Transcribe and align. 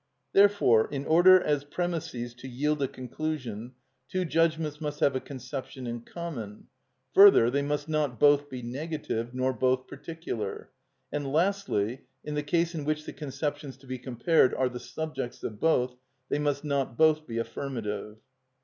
Therefore, 0.33 0.87
in 0.89 1.05
order 1.05 1.39
as 1.39 1.63
premisses 1.63 2.33
to 2.37 2.47
yield 2.47 2.81
a 2.81 2.87
conclusion, 2.87 3.73
two 4.09 4.25
judgments 4.25 4.81
must 4.81 4.99
have 4.99 5.15
a 5.15 5.19
conception 5.19 5.85
in 5.85 6.01
common; 6.01 6.65
further, 7.13 7.51
they 7.51 7.61
must 7.61 7.87
not 7.87 8.19
both 8.19 8.49
be 8.49 8.63
negative, 8.63 9.31
nor 9.35 9.53
both 9.53 9.85
particular; 9.85 10.71
and 11.11 11.31
lastly, 11.31 12.01
in 12.23 12.33
the 12.33 12.41
case 12.41 12.73
in 12.73 12.83
which 12.83 13.05
the 13.05 13.13
conceptions 13.13 13.77
to 13.77 13.85
be 13.85 13.99
compared 13.99 14.55
are 14.55 14.69
the 14.69 14.79
subjects 14.79 15.43
of 15.43 15.59
both, 15.59 15.95
they 16.29 16.39
must 16.39 16.63
not 16.65 16.97
both 16.97 17.27
be 17.27 17.37
affirmative. 17.37 18.17